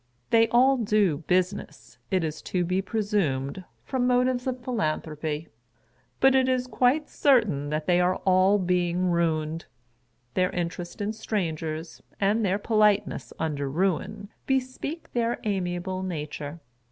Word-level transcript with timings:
They 0.31 0.47
all 0.47 0.77
do 0.77 1.17
business, 1.27 1.99
it 2.09 2.23
is 2.23 2.41
to 2.49 2.65
be 2.65 2.81
presumed, 2.81 3.63
from 3.85 4.07
motives 4.07 4.47
of 4.47 4.63
philanthropy— 4.63 5.47
but 6.19 6.33
it 6.33 6.49
is 6.49 6.65
quite 6.65 7.07
certain 7.07 7.69
that 7.69 7.85
they 7.85 7.99
are 8.01 8.15
all 8.25 8.57
being 8.57 9.11
ruined. 9.11 9.65
Their 10.33 10.49
interest 10.49 11.01
in 11.01 11.13
strangers, 11.13 12.01
and 12.19 12.43
their 12.43 12.57
politeness 12.57 13.31
under 13.37 13.69
ruin, 13.69 14.29
bespeak 14.47 15.13
their 15.13 15.39
amiable 15.43 16.01
nature. 16.01 16.61